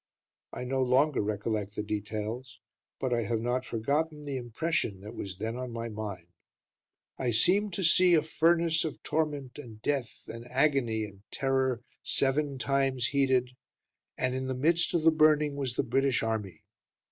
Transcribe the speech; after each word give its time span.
I 0.51 0.63
no 0.63 0.81
longer 0.81 1.21
recollect 1.21 1.75
the 1.75 1.83
details; 1.83 2.59
but 2.99 3.13
I 3.13 3.21
have 3.25 3.39
not 3.39 3.63
forgotten 3.63 4.23
the 4.23 4.35
impression 4.35 5.01
that 5.01 5.13
was 5.13 5.37
then 5.37 5.55
on 5.55 5.69
my 5.71 5.89
mind, 5.89 6.25
I 7.19 7.29
seemed 7.29 7.73
to 7.73 7.83
see 7.83 8.15
a 8.15 8.23
furnace 8.23 8.83
of 8.83 9.03
torment 9.03 9.59
and 9.59 9.79
death 9.83 10.23
and 10.27 10.47
agony 10.49 11.05
and 11.05 11.21
terror 11.29 11.83
seven 12.01 12.57
times 12.57 13.09
heated, 13.09 13.51
and 14.17 14.33
in 14.33 14.47
the 14.47 14.55
midst 14.55 14.95
of 14.95 15.03
the 15.03 15.11
burning 15.11 15.55
was 15.55 15.75
the 15.75 15.83
British 15.83 16.23
Army. 16.23 16.63